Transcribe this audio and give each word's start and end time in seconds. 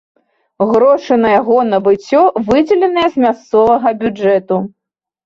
Грошы 0.69 1.17
на 1.25 1.29
яго 1.41 1.57
набыццё 1.73 2.21
выдзеленыя 2.47 3.07
з 3.17 3.27
мясцовага 3.27 3.93
бюджэту. 4.01 4.57